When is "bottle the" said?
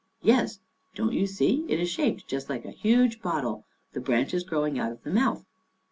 3.21-4.01